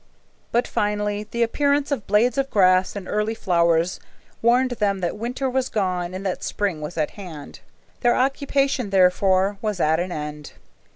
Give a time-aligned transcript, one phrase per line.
[0.51, 3.99] But finally the appearance of blades of grass and early flowers
[4.41, 7.59] warned them that winter was gone and that spring was at hand.
[7.99, 10.53] Their occupation, therefore, was at an end.